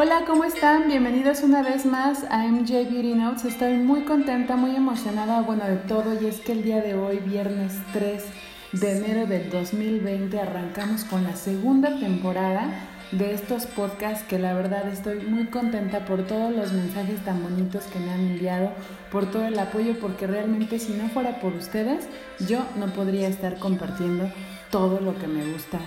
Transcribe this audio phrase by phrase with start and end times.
[0.00, 0.86] Hola, ¿cómo están?
[0.86, 3.44] Bienvenidos una vez más a MJ Beauty Notes.
[3.44, 7.18] Estoy muy contenta, muy emocionada, bueno, de todo, y es que el día de hoy,
[7.18, 8.24] viernes 3
[8.74, 12.70] de enero del 2020, arrancamos con la segunda temporada
[13.10, 17.82] de estos podcasts que la verdad estoy muy contenta por todos los mensajes tan bonitos
[17.86, 18.70] que me han enviado,
[19.10, 22.06] por todo el apoyo, porque realmente si no fuera por ustedes,
[22.46, 24.30] yo no podría estar compartiendo
[24.70, 25.80] todo lo que me gusta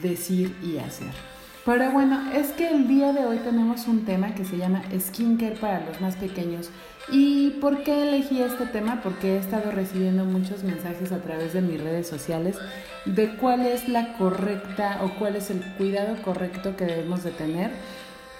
[0.00, 1.31] decir y hacer.
[1.64, 5.54] Pero bueno, es que el día de hoy tenemos un tema que se llama skincare
[5.54, 6.70] para los más pequeños.
[7.08, 9.00] ¿Y por qué elegí este tema?
[9.00, 12.56] Porque he estado recibiendo muchos mensajes a través de mis redes sociales
[13.04, 17.70] de cuál es la correcta o cuál es el cuidado correcto que debemos de tener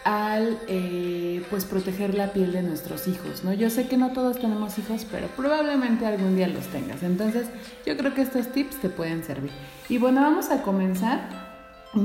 [0.04, 3.52] al eh, pues proteger la piel de nuestros hijos, ¿no?
[3.52, 7.04] Yo sé que no todos tenemos hijos, pero probablemente algún día los tengas.
[7.04, 7.46] Entonces,
[7.86, 9.52] yo creo que estos tips te pueden servir.
[9.88, 11.41] Y bueno, vamos a comenzar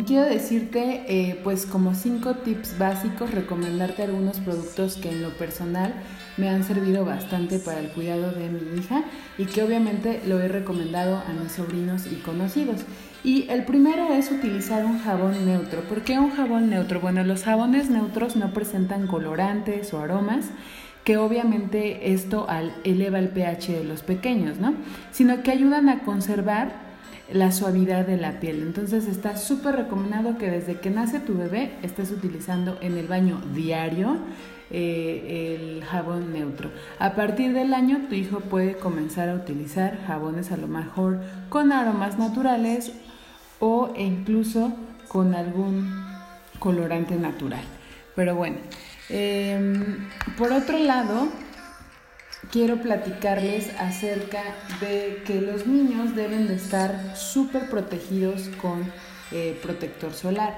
[0.06, 5.94] Quiero decirte, eh, pues como cinco tips básicos, recomendarte algunos productos que en lo personal
[6.36, 9.06] me han servido bastante para el cuidado de mi hija
[9.38, 12.82] y que obviamente lo he recomendado a mis sobrinos y conocidos.
[13.24, 15.80] Y el primero es utilizar un jabón neutro.
[15.84, 17.00] ¿Por qué un jabón neutro?
[17.00, 20.48] Bueno, los jabones neutros no presentan colorantes o aromas
[21.06, 22.46] que obviamente esto
[22.84, 24.74] eleva el pH de los pequeños, ¿no?
[25.12, 26.87] Sino que ayudan a conservar
[27.32, 28.62] la suavidad de la piel.
[28.62, 33.42] Entonces está súper recomendado que desde que nace tu bebé estés utilizando en el baño
[33.54, 34.18] diario
[34.70, 36.72] eh, el jabón neutro.
[37.00, 41.72] A partir del año tu hijo puede comenzar a utilizar jabones a lo mejor con
[41.72, 42.92] aromas naturales
[43.60, 44.74] o incluso
[45.08, 46.06] con algún
[46.60, 47.64] colorante natural.
[48.16, 48.58] Pero bueno,
[49.10, 51.28] em, por otro lado,
[52.52, 54.42] quiero platicarles acerca
[54.80, 58.92] de que los niños deben de estar súper protegidos con
[59.32, 60.56] eh, protector solar.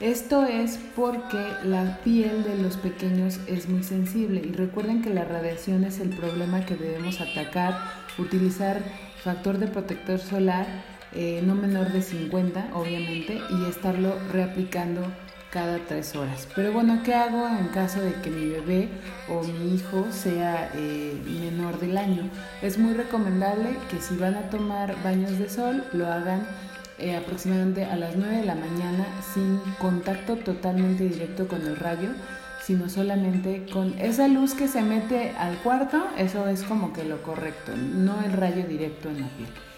[0.00, 5.24] Esto es porque la piel de los pequeños es muy sensible y recuerden que la
[5.24, 7.78] radiación es el problema que debemos atacar,
[8.18, 8.82] utilizar
[9.22, 10.66] factor de protector solar
[11.14, 15.02] eh, no menor de 50 obviamente y estarlo reaplicando
[15.52, 16.48] cada tres horas.
[16.56, 18.88] Pero bueno, ¿qué hago en caso de que mi bebé
[19.28, 22.22] o mi hijo sea eh, menor del año?
[22.62, 26.46] Es muy recomendable que si van a tomar baños de sol, lo hagan
[26.98, 32.08] eh, aproximadamente a las 9 de la mañana sin contacto totalmente directo con el rayo,
[32.64, 37.22] sino solamente con esa luz que se mete al cuarto, eso es como que lo
[37.22, 39.71] correcto, no el rayo directo en la piel.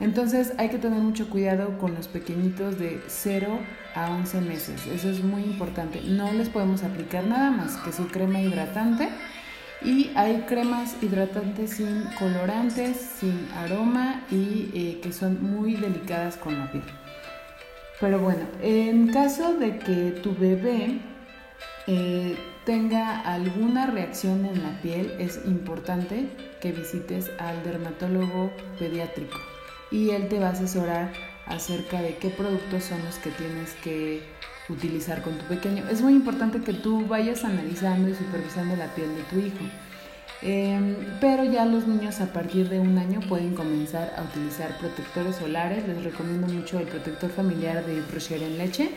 [0.00, 3.58] Entonces hay que tener mucho cuidado con los pequeñitos de 0
[3.94, 4.86] a 11 meses.
[4.86, 6.00] Eso es muy importante.
[6.02, 9.08] No les podemos aplicar nada más que su crema hidratante.
[9.82, 16.58] Y hay cremas hidratantes sin colorantes, sin aroma y eh, que son muy delicadas con
[16.58, 16.82] la piel.
[18.00, 20.98] Pero bueno, en caso de que tu bebé
[21.86, 26.28] eh, tenga alguna reacción en la piel, es importante
[26.60, 29.38] que visites al dermatólogo pediátrico
[29.90, 31.12] y él te va a asesorar
[31.46, 34.22] acerca de qué productos son los que tienes que
[34.68, 35.88] utilizar con tu pequeño.
[35.88, 39.64] Es muy importante que tú vayas analizando y supervisando la piel de tu hijo.
[40.40, 45.36] Em, pero ya los niños a partir de un año pueden comenzar a utilizar protectores
[45.36, 45.88] solares.
[45.88, 48.90] Les recomiendo mucho el protector familiar de Rocher en leche.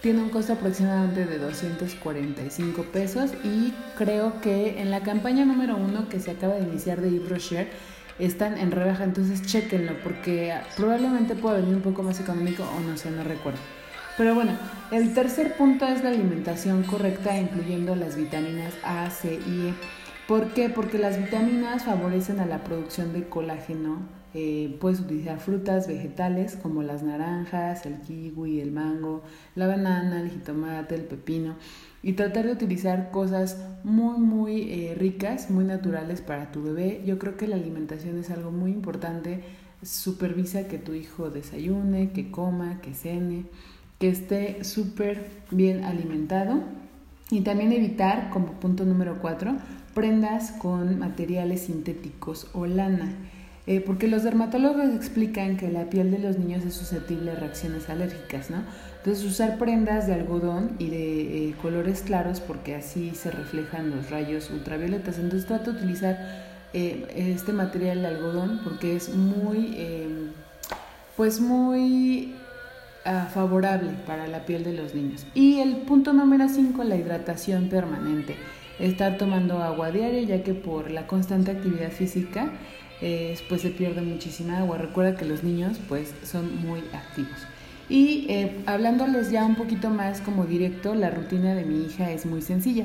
[0.00, 6.08] Tiene un costo aproximadamente de 245 pesos y creo que en la campaña número uno
[6.08, 7.70] que se acaba de iniciar de Yves Rocher
[8.18, 12.96] están en rebaja, entonces chequenlo porque probablemente pueda venir un poco más económico o no
[12.96, 13.60] sé, no recuerdo.
[14.16, 14.52] Pero bueno,
[14.90, 19.74] el tercer punto es la alimentación correcta, incluyendo las vitaminas A, C y E.
[20.26, 20.68] ¿Por qué?
[20.68, 24.00] Porque las vitaminas favorecen a la producción de colágeno.
[24.34, 29.22] Eh, puedes utilizar frutas, vegetales como las naranjas, el kiwi, el mango,
[29.54, 31.54] la banana, el jitomate, el pepino
[32.02, 37.02] y tratar de utilizar cosas muy muy eh, ricas, muy naturales para tu bebé.
[37.06, 39.42] Yo creo que la alimentación es algo muy importante.
[39.82, 43.44] Supervisa que tu hijo desayune, que coma, que cene,
[43.98, 46.60] que esté súper bien alimentado.
[47.30, 49.56] Y también evitar, como punto número cuatro,
[49.94, 53.12] prendas con materiales sintéticos o lana.
[53.66, 57.90] Eh, porque los dermatólogos explican que la piel de los niños es susceptible a reacciones
[57.90, 58.62] alérgicas, ¿no?
[59.08, 64.10] Entonces usar prendas de algodón y de eh, colores claros porque así se reflejan los
[64.10, 65.18] rayos ultravioletas.
[65.18, 66.18] Entonces trata de utilizar
[66.74, 70.32] eh, este material de algodón porque es muy, em,
[71.16, 72.34] pues muy
[73.06, 75.26] ah, favorable para la piel de los niños.
[75.32, 78.36] Y el punto número 5, la hidratación permanente.
[78.78, 82.50] Estar tomando agua diaria ya que por la constante actividad física
[83.48, 84.76] pues se pierde muchísima agua.
[84.76, 87.38] Recuerda que los niños pues son muy activos.
[87.88, 92.26] Y eh, hablándoles ya un poquito más como directo, la rutina de mi hija es
[92.26, 92.84] muy sencilla.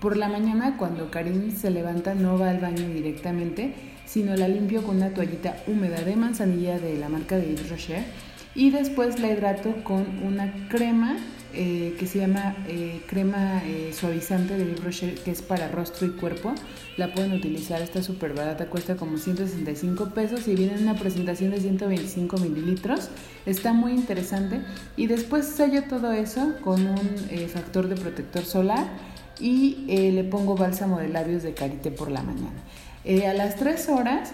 [0.00, 3.74] Por la mañana, cuando Karim se levanta, no va al baño directamente,
[4.06, 8.04] sino la limpio con una toallita húmeda de manzanilla de la marca de Yves Rocher.
[8.54, 11.16] Y después la hidrato con una crema
[11.56, 16.06] eh, que se llama eh, crema eh, suavizante de Yves Rocher, que es para rostro
[16.06, 16.54] y cuerpo.
[16.96, 21.50] La pueden utilizar, está súper barata, cuesta como 165 pesos y viene en una presentación
[21.50, 23.08] de 125 mililitros.
[23.46, 24.60] Está muy interesante.
[24.96, 28.86] Y después sello todo eso con un factor de protector solar
[29.40, 32.62] y le pongo bálsamo de labios de Carité por la mañana.
[33.04, 34.32] a las 3 horas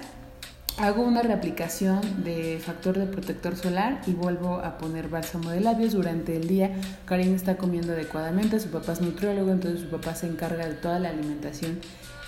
[0.80, 5.92] Hago una reaplicación de factor de protector solar y vuelvo a poner bálsamo de labios
[5.92, 6.70] durante el día.
[7.04, 10.98] Karim está comiendo adecuadamente, su papá es nutriólogo, entonces su papá se encarga de toda
[10.98, 11.80] la alimentación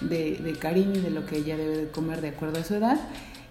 [0.03, 2.75] de, de Karim y de lo que ella debe de comer de acuerdo a su
[2.75, 3.01] edad.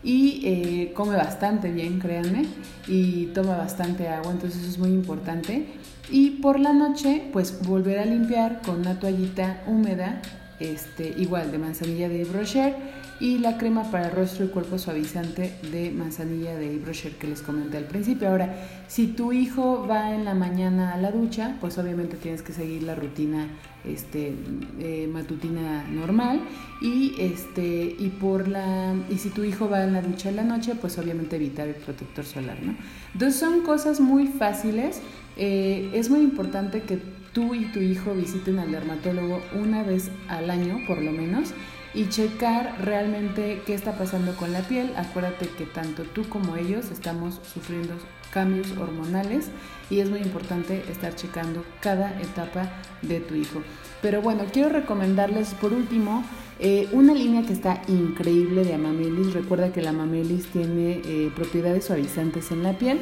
[0.03, 2.45] Y eh, come bastante bien, créanme,
[2.87, 5.65] y toma bastante agua, entonces eso es muy importante.
[6.11, 10.21] Y por la noche, pues volver a limpiar con una toallita húmeda,
[10.61, 12.75] este, igual de manzanilla de brochet
[13.19, 17.77] y la crema para rostro y cuerpo suavizante de manzanilla de Yves que les comenté
[17.77, 18.27] al principio.
[18.27, 18.55] Ahora,
[18.87, 22.81] si tu hijo va en la mañana a la ducha, pues obviamente tienes que seguir
[22.81, 23.47] la rutina
[23.85, 24.33] este,
[24.79, 26.41] eh, matutina normal
[26.81, 30.43] y este y por la y si tu hijo va en la ducha en la
[30.43, 32.75] noche, pues obviamente evitar el protector solar, ¿no?
[33.13, 34.99] Entonces son cosas muy fáciles.
[35.37, 36.99] Eh, es muy importante que
[37.33, 41.53] tú y tu hijo visiten al dermatólogo una vez al año, por lo menos
[41.93, 44.91] y checar realmente qué está pasando con la piel.
[44.95, 47.93] Acuérdate que tanto tú como ellos estamos sufriendo
[48.31, 49.49] cambios hormonales
[49.89, 53.61] y es muy importante estar checando cada etapa de tu hijo.
[54.01, 56.23] Pero bueno, quiero recomendarles por último
[56.59, 59.33] eh, una línea que está increíble de Amamelis.
[59.33, 62.99] Recuerda que la Amamelis tiene eh, propiedades suavizantes en la piel,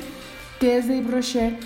[0.59, 1.59] que es de Brochet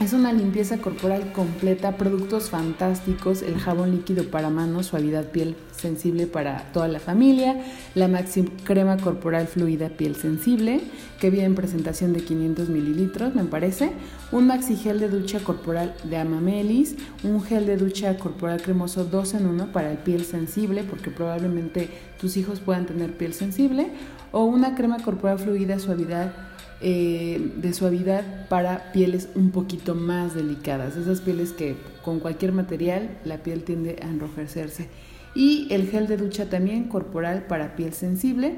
[0.00, 6.26] es una limpieza corporal completa, productos fantásticos, el jabón líquido para manos, suavidad piel sensible
[6.26, 7.62] para toda la familia,
[7.94, 10.80] la Maxi crema corporal fluida piel sensible,
[11.20, 13.92] que viene en presentación de 500 mililitros, me parece,
[14.32, 19.34] un Maxi gel de ducha corporal de Amamelis, un gel de ducha corporal cremoso 2
[19.34, 21.88] en 1 para el piel sensible, porque probablemente
[22.20, 23.88] tus hijos puedan tener piel sensible,
[24.32, 26.32] o una crema corporal fluida suavidad
[26.82, 31.74] eh, de suavidad para pieles un poquito más delicadas, esas pieles que
[32.04, 34.90] con cualquier material la piel tiende a enrojecerse.
[35.36, 38.56] Y el gel de ducha también corporal para piel sensible,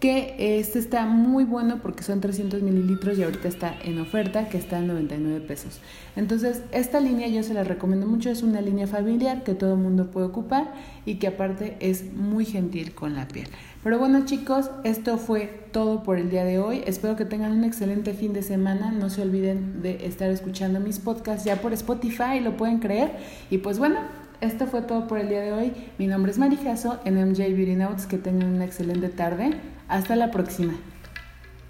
[0.00, 4.56] que este está muy bueno porque son 300 mililitros y ahorita está en oferta, que
[4.56, 5.80] está en 99 pesos.
[6.16, 9.80] Entonces, esta línea yo se la recomiendo mucho, es una línea familiar que todo el
[9.80, 10.72] mundo puede ocupar
[11.04, 13.48] y que aparte es muy gentil con la piel.
[13.82, 16.82] Pero bueno chicos, esto fue todo por el día de hoy.
[16.86, 18.92] Espero que tengan un excelente fin de semana.
[18.92, 23.12] No se olviden de estar escuchando mis podcasts ya por Spotify, lo pueden creer.
[23.50, 24.00] Y pues bueno,
[24.40, 25.72] esto fue todo por el día de hoy.
[25.98, 28.06] Mi nombre es Marijaso en MJ Beauty Notes.
[28.06, 29.52] Que tengan una excelente tarde.
[29.88, 30.74] Hasta la próxima.